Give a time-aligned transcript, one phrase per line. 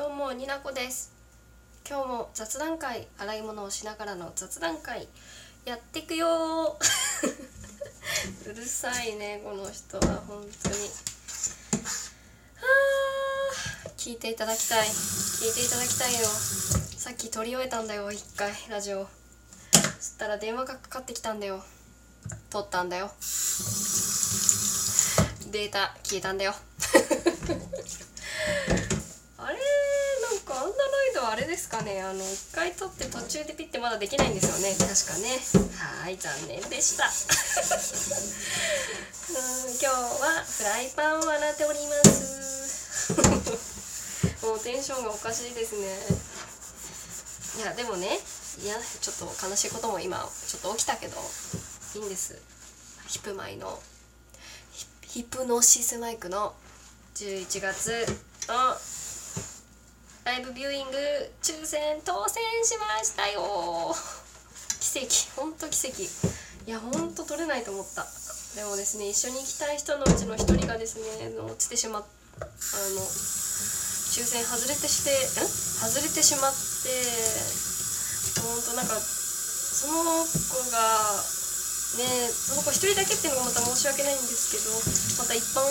[0.00, 1.12] どうもになこです。
[1.86, 5.06] 今日も雑談会洗い物をしながらの雑談会
[5.66, 6.78] やっていくよ
[8.46, 10.90] うるさいねこの人は本当に。
[12.56, 14.88] あ聞いていただきたい。
[14.88, 16.26] 聞いていただきたいよ。
[16.96, 19.06] さっき撮り終えたんだよ一回ラジオ。
[19.98, 21.62] そしたら電話がかかってきたんだよ。
[22.48, 23.12] 撮ったんだよ。
[25.50, 26.54] データ消えたんだよ
[29.42, 34.74] あれなんかあんなラあれですかねあの一回撮って途中でピッてまだできないんですよね。
[34.74, 35.38] 確かね。
[35.78, 37.06] はい残念でした。
[39.30, 43.12] うん今日はフライパンを洗っております。
[44.42, 45.86] もうテンションがおかしいですね。
[47.58, 48.18] いやでもね
[48.58, 51.16] いやちょっと悲しいことも今ちょっと起きたけど
[51.94, 52.34] いいんです。
[53.06, 53.80] ヒップマイの
[55.02, 56.56] ヒップノシスマイクの
[57.14, 58.04] 11月
[58.48, 58.76] の
[60.24, 60.96] ライブビューイング
[61.42, 63.94] 抽選当選しましたよ。
[64.80, 66.02] 奇跡ほんと奇跡。
[66.02, 66.08] い
[66.66, 68.06] やほんと取れないと思った。
[68.54, 72.04] でもですね一緒に行きたい人のうちの一人がですね落ちてしまっ
[72.40, 72.48] あの
[74.10, 75.48] 抽選外れてしてん？
[75.48, 76.60] 外れてしまって
[78.40, 81.24] ほんとなんかその子が
[81.96, 85.62] ねその子一人だけっていうのがまた申し訳ないんですけどまた一般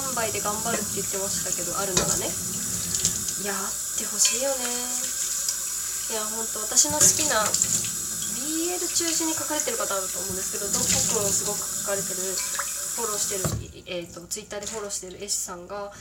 [0.00, 2.57] 販売で頑張るって言ってましたけどあるならね。
[3.38, 4.66] いやあってほしいよね。
[6.10, 12.16] いやほんと私の好きな BL 中心に書かれてる方あると思うんですけどどっこくんすごく書かれてる
[12.98, 15.92] フォローしてる、えーと、ツイッターでフォローしてる絵師さんが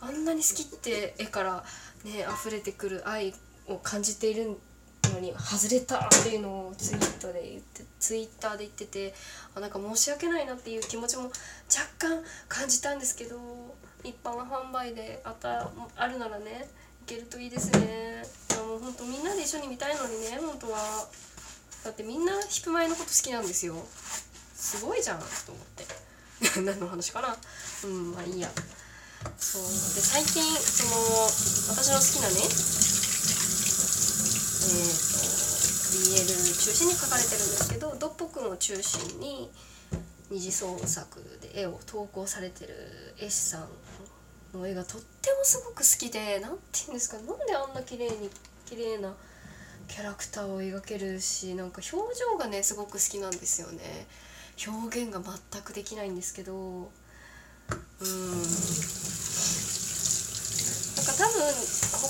[0.00, 1.64] あんなに好きって絵から
[2.04, 3.34] ね溢れてくる愛
[3.68, 4.56] を感じている
[5.12, 9.14] のに外れたっていうのをツイートで言ってツイッターで言ってて
[9.54, 11.34] あなんか申し訳ないなっていう気持ちも若
[11.98, 13.36] 干感じたんですけど
[14.04, 16.68] 一般販売であたあるならね
[17.06, 18.24] けるといいですね。
[18.66, 21.06] もうほんとみんなで一緒に見たいのにね本当は。
[21.84, 23.76] だってみんなヒップマイのこと好きなんですよ。
[24.54, 25.86] すごいじゃんと思って。
[26.60, 27.36] 何の話かな。
[27.84, 28.50] うんまあいいや。
[29.38, 29.62] そう。
[29.62, 29.68] で
[30.00, 30.90] 最近その
[31.70, 32.34] 私の好きなね
[34.66, 35.22] えーと、
[36.26, 36.26] BL
[36.58, 39.48] 中心に描かれてるんですけどドッポくんを中心に
[40.28, 43.68] 二次創作で絵を投稿されてる絵師さん
[44.54, 48.30] の絵がとってもすごく好きで何て言うんですかなんであんな綺麗に
[48.64, 49.14] 綺麗な
[49.88, 54.06] キャラクターを描けるしなんか表情がねすごく好きなんですよね。
[54.66, 56.54] 表現が全くできないんですけど。
[56.54, 56.86] うん。
[60.96, 61.42] なんか多分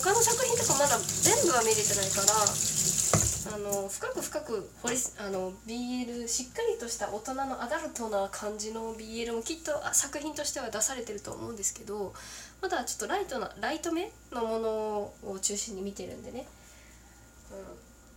[0.00, 2.26] 他の作品とかまだ全部は見れてないから
[3.54, 12.12] あの深く深く掘りあの BL しっかりとした大人のアダルトな感じの BL もきっと作品としては出されてると思うんですけど
[12.60, 14.68] まだちょっとライトなライト目のもの
[15.24, 16.46] を中心に見てるんでね、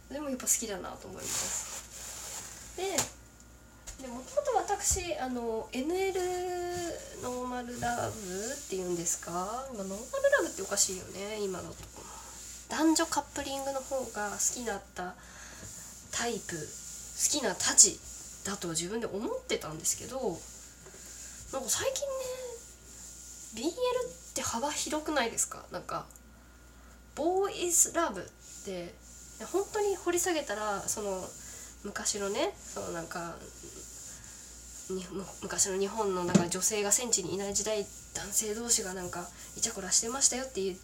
[0.09, 1.79] うん、でもやっぱ好きだなと思います。
[4.01, 6.13] でもともと私あの NL
[7.21, 9.67] ノーマルラブっていうんですか？
[9.73, 11.98] 今ノーマルラブっておかしいよね今のとこ。
[12.69, 15.15] 男女カップリングの方が好きだった
[16.11, 17.99] タイプ好きなたち
[18.45, 22.07] だと自分で思ってたんですけどなんか最近
[23.63, 25.65] ね BL って幅広くないですか？
[25.71, 26.05] なんか
[27.15, 28.23] ボーイズラブっ
[28.65, 28.93] て
[29.51, 31.21] 本当に掘り下げたらその
[31.83, 33.35] 昔のねそのなんか
[35.41, 39.27] 昔の日本のなんか女性が戦地にいない時代男性同士がなんか
[39.57, 40.77] イチャコラしてましたよっていう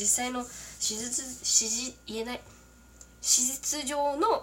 [0.00, 0.42] 実際の
[0.78, 2.40] 史実史実言えない。
[3.20, 4.42] 史実上の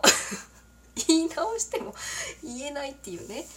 [1.07, 1.95] 言い直しても
[2.43, 3.47] 言えないっていうね。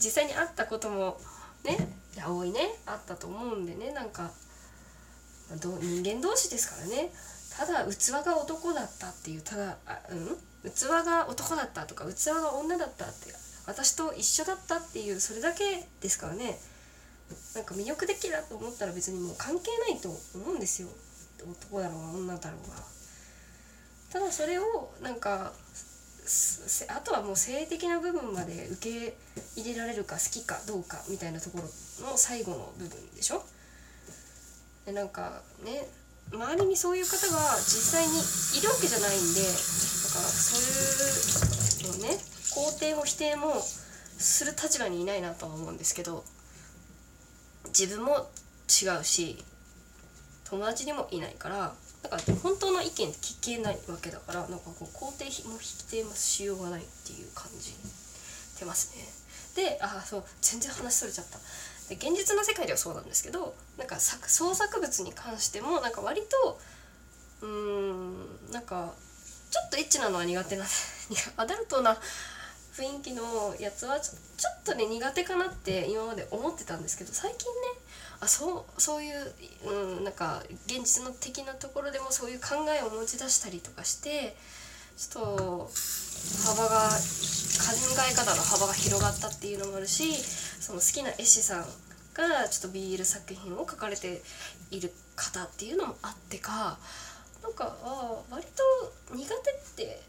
[0.00, 1.20] 実際にあったことも
[1.62, 2.80] ね多いね。
[2.84, 3.92] あったと思うんでね。
[3.92, 4.32] なんか
[5.60, 7.12] 人間同士ですからね。
[7.56, 10.42] ただ器が男だったっていうただあうん？
[10.68, 13.32] 器が男だったとか器が女だったって
[13.66, 16.58] 私と一緒だったっていうそれだけですからね。
[17.54, 20.88] なんか魅力的だと思ったら別にもう関係ないと思うんですよ。
[21.42, 22.76] 男だろうが女だろうが。
[24.12, 25.52] ただそれをなんか
[26.88, 29.16] あとはもう性的な部分まで受け
[29.60, 31.64] 入れられるか好きかどうかみたいなところ
[32.06, 33.44] の最後の部分でしょ。
[34.86, 35.86] でなんかね
[36.32, 38.12] 周りにそういう方が実際に
[38.58, 39.54] いるわけじゃないんでだか
[40.22, 46.24] らそういうのね肯定も否定もする立場にいないなとは思うんですけど
[47.66, 48.30] 自分も
[48.68, 49.44] 違うし
[50.44, 57.72] 友達にもいないからだから本当の意見聞けないわけだからなんかこう肯定も否定もしようがないっていう感じ
[58.58, 59.04] てますね。
[59.56, 61.38] でああそう全然話それちゃった。
[61.88, 66.58] で現実の世界ではそうなんですけどなんか作創作物に関してもなんか割と
[67.42, 68.92] うーんなんか
[69.50, 70.64] ちょっとエッチなのは苦手な
[71.36, 71.96] アダルトな
[72.76, 74.12] 雰囲気のやつはちょ
[74.60, 77.44] っとね苦手かなって今まで思ってたんですけど最近ね
[78.20, 84.36] あそうそういう、うん、なんか現実の的なところでもそういう考えを持ち出したりとかして
[84.96, 85.70] ちょっと
[86.46, 87.74] 幅が考
[88.10, 91.64] え方の幅が広がったっていうのもあるしその好きな絵師さん
[92.14, 94.22] がちょっと BL 作品を描かれて
[94.70, 96.78] いる方っていうのもあってか
[97.42, 98.44] なんかあ割
[99.08, 100.00] と苦手って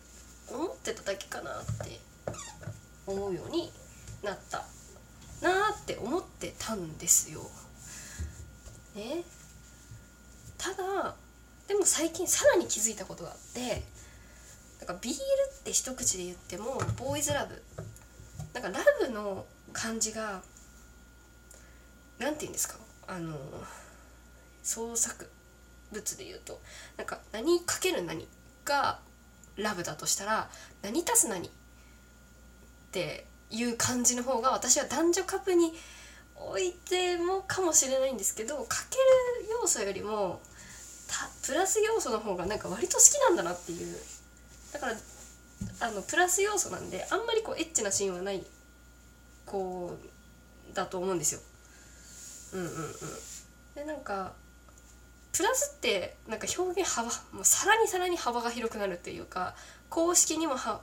[0.49, 1.99] 思ってただけかなって
[3.07, 3.71] 思うように
[4.23, 4.65] なった
[5.41, 7.41] なーって思ってたんですよ。
[8.95, 9.23] ね。
[10.57, 11.15] ただ
[11.67, 13.83] でも最近さらに気づいたことがあって
[14.79, 15.17] なんか BL っ
[15.63, 17.61] て一口で言ってもボーイズラブ。
[18.53, 20.41] なんかラブの感じが
[22.19, 22.77] 何て言うんですか？
[23.07, 23.37] あの
[24.63, 25.29] 創作
[25.91, 26.59] 物で言うと。
[26.97, 28.27] なんか何かける何
[28.63, 28.99] が
[29.57, 30.49] ラブだとしたら
[30.81, 31.51] 何足す何
[32.95, 35.73] っていう感じの方が私は男女カップに
[36.37, 38.95] 置いてもかもしれないんですけどかけ
[39.43, 40.41] る要素よりも
[41.45, 43.97] プラス要素の方がなんか割と好きなんだなっていう
[44.71, 44.93] だから
[45.81, 48.41] あのプラス要素なんであんまりこうエッチなシーンはない
[49.45, 49.97] こ
[50.71, 51.41] うだと思うんですよ。
[52.53, 52.93] うんうんうん。
[53.75, 54.33] でなんか
[55.33, 59.55] プラスってなんか表現幅もうさらにさらに幅が広くなるっていうか
[59.89, 60.81] 公式にもは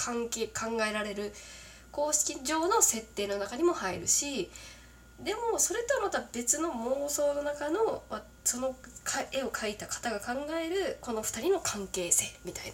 [0.00, 1.32] 関係考えられる
[1.92, 4.50] 公式上の設定の中にも入るし
[5.22, 8.02] でもそれとはまた別の妄想の中の
[8.42, 8.74] その
[9.32, 12.72] 絵を描いた方が考えるこの2人の関係性みたい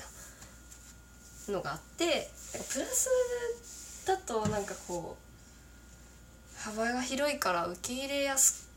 [1.49, 2.31] なのがあって
[2.73, 3.11] プラス
[4.07, 8.69] だとなんかこう幅が広いから受け入れやす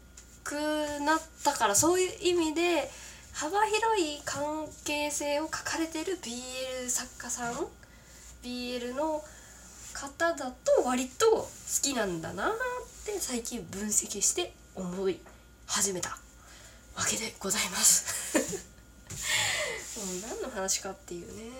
[0.44, 2.90] くなったからそういう意味で
[3.34, 7.54] 幅広い関係性を書かれてる BL 作家さん
[8.44, 9.24] BL の
[9.94, 11.50] 方だと割と好
[11.82, 12.52] きなんだなっ
[13.06, 15.20] て最近分析して思い
[15.66, 16.10] 始めた
[16.96, 18.38] わけでございます。
[20.00, 21.52] もう何の話かっていうね。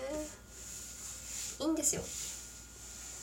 [1.60, 2.02] いいんですよ。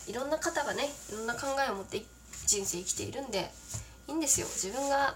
[0.08, 2.06] いろんな方がねいろんな考えを持って
[2.46, 3.52] 人生生きているんで
[4.08, 4.48] いいんですよ。
[4.48, 5.16] 自分が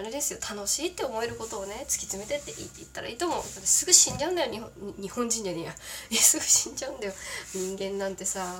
[0.00, 3.42] あれですよ楽しいって思えることをね突き詰めてって言ったらいいと思う。
[3.44, 5.74] すぐ死んじゃうんだよ日本日本人じゃねえや。
[6.18, 7.12] すぐ死んじゃうんだよ。
[7.54, 8.54] 人間なんてさなん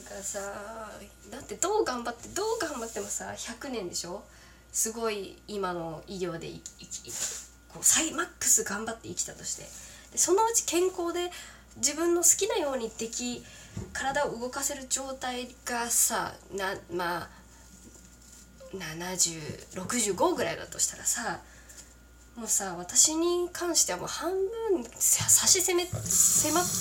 [0.00, 0.40] かさ
[1.30, 4.24] だってどう頑張ってどう頑張ってもさ100年でしょ？
[4.72, 6.50] すごい今の医療で
[7.72, 9.68] こう最マックス頑張って生きたとして。
[10.10, 11.30] でそのうち健康で
[11.76, 13.44] 自分の好きなようにでき
[13.92, 17.28] 体を動かせる状態がさなまあ
[18.78, 21.40] 7065ぐらいだとしたらさ
[22.36, 25.90] もうさ私に関してはもう半分差し迫って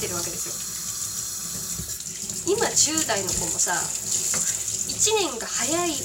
[0.08, 2.56] るわけですよ。
[2.58, 6.04] 今10代の子もさ1年が早いって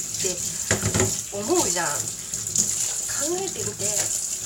[1.36, 1.88] 思うじゃん。
[3.20, 3.84] 考えてみて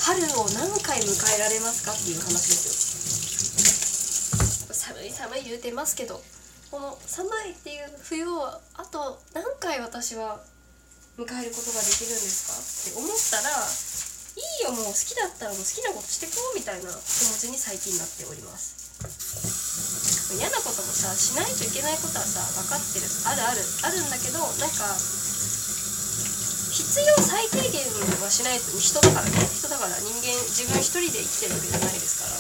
[0.03, 1.07] 春を何回迎
[1.37, 4.75] えられますかっていう話ですよ。
[4.75, 6.21] 寒い寒い言うてますけど
[6.71, 8.61] この寒いっていう冬をあ
[8.91, 10.41] と何回私は
[11.15, 20.35] 迎えることができるんですかって思ったらいいよもう好きだったらもう好きなことしてこうみたいな気持ちに最近なっております。
[20.35, 23.07] 嫌なこともさしないといけないことはさ分かってる。
[23.31, 23.63] あるある。
[23.87, 24.91] あるんだけどなんか
[26.75, 27.87] 必要最低限
[28.19, 29.39] はしないと人だからね。
[29.55, 32.35] 人だから人間自分一人で生きてるわけじゃないですから。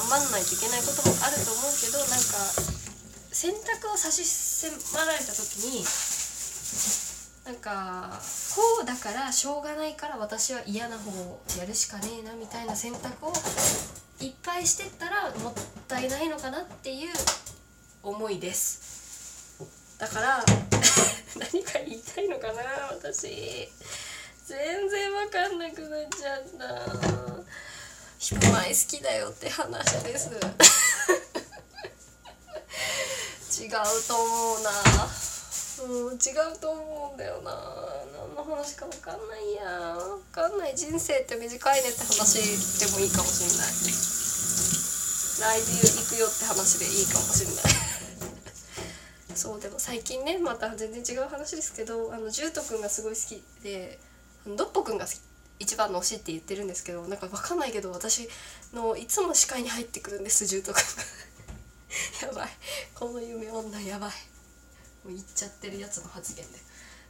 [0.08, 2.40] 張んないといけないこともあると思うけどなんか
[3.30, 4.72] 選択を差し迫
[5.04, 5.84] られた時に
[7.44, 8.18] なんか
[8.54, 13.32] こうだからしょうがないから私は嫌な方をやるしかねえなみたいな選択を
[14.20, 15.54] いっぱいしてったらもっ
[15.86, 17.08] たいないのかなっていう
[18.02, 18.96] 思いです。
[19.98, 20.44] だから
[21.52, 23.70] 何か言いたいのかな私。
[24.46, 26.66] 全然わかんなくなっちゃった。
[28.18, 30.30] ヒップマイ好きだよって話です。
[33.62, 33.70] 違う
[34.06, 34.70] と思うな。
[35.84, 37.52] うん違うと思うんだよな。
[38.16, 39.94] 何の話か分かんないや。
[39.94, 40.74] 分かんない。
[40.74, 42.40] 人生って短いねって話
[42.80, 44.16] でもいいかもしれない。
[45.38, 47.64] ライブ行くよって話でいいかもしれない。
[49.36, 53.98] そうでも最近ねまた全然違う話ですけどあのジュート君がすごい好きで
[54.46, 55.06] ドッポ君が
[55.58, 58.28] 一番の推しって言ってるんですけどなんか分かんないけど私
[58.72, 60.82] のいつも視界に入ってくるんですジュート君
[62.22, 62.26] が。
[62.28, 62.48] やばい。
[62.94, 64.12] この夢女やばい。
[65.08, 66.58] 言っちゃってるやつの発言で。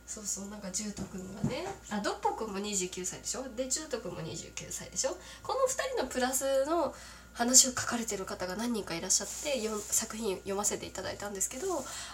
[0.06, 1.66] そうそうなんかジュート君がね。
[1.90, 3.44] あドッポ君も29歳でしょ？
[3.56, 5.16] でジュート君も29歳でしょ？
[5.42, 6.94] この2人のプラスの
[7.32, 11.66] 話を書かれてる方が何人かいらっしゃってよ作品読ませていただいたんですけど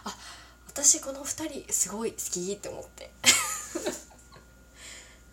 [0.05, 0.17] あ
[0.67, 3.11] 私この2人すごい好きって思って。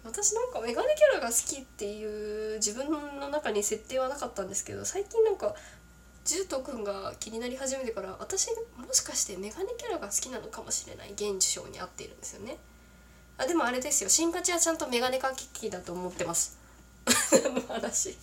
[0.03, 5.53] 私なんかメガネキャラが好きっていう自分の中に設定はなかったんですけど最近なんか
[6.29, 12.57] ジュート君が気になり始めてから私もしかしてメガネキャラが好きなのかもしれない現象に合っているんですよね。
[13.39, 14.11] あでもあれですよ。
[14.11, 16.59] 新勝はちゃんとメガネかきだと思ってます。
[17.67, 18.15] 話。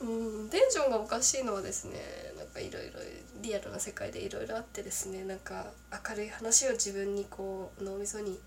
[0.00, 0.04] う
[0.46, 2.00] んテンションがおかしいのはですね
[2.36, 2.98] なんかいろいろ
[3.40, 5.66] リアルな世界でいろいろあってですねなんか
[6.08, 8.40] 明るい話を自分にこう脳みそに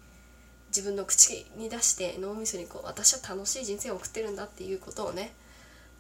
[0.68, 5.34] 自分の口に出して脳みそにこう私は楽しい人生を送ってるんだっていうことをね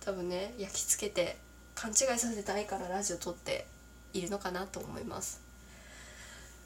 [0.02, 1.38] 多分ね焼き付けて
[1.80, 3.66] 勘違いさせたいからラジオ撮って
[4.12, 5.40] いるのかなと思います。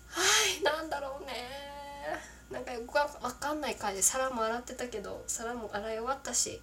[0.07, 0.23] は
[0.59, 1.33] いなんだろうね。
[2.49, 3.07] なんかよくわ
[3.39, 6.59] かんない回で皿も洗ってたけど皿も洗い終わったし。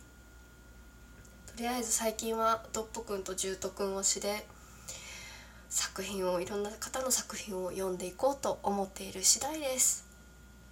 [1.46, 4.44] とりあえず最近はドッポくんとジュートくん推しで
[5.68, 10.04] 作品をいろんな方の作品を読んでいこうと思っている次第です。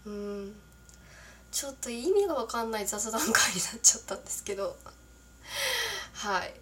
[0.05, 0.53] うん。
[1.53, 3.43] ちょっと意味が分かんない雑談会にな
[3.77, 4.77] っちゃったんですけど。
[6.15, 6.53] はい。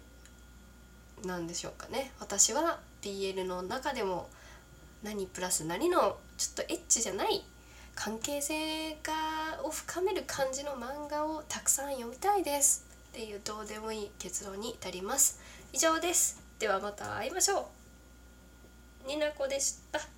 [1.25, 2.11] 何でしょうかね。
[2.19, 4.29] 私は BL の中でも
[5.03, 7.43] 何プラス何のちょっとエッチじゃない
[7.95, 15.39] 関係性がを深める感じの漫画をたくさん読みたいですっていうどうでもいい結論に至ります。
[15.73, 16.41] 以上です。
[16.59, 17.69] ではまた会いましょ
[19.05, 19.07] う。
[19.07, 20.16] になこでした。